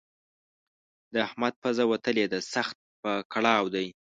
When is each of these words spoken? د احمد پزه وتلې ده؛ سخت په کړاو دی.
د 1.13 1.15
احمد 1.27 1.53
پزه 1.63 1.83
وتلې 1.91 2.25
ده؛ 2.31 2.39
سخت 2.53 2.77
په 3.01 3.11
کړاو 3.33 3.63
دی. 3.75 3.87